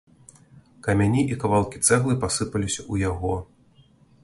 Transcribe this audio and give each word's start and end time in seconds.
Камяні 0.87 1.21
і 1.35 1.37
кавалкі 1.43 1.83
цэглы 1.87 2.17
пасыпаліся 2.25 2.81
ў 2.91 3.07
яго. 3.09 3.33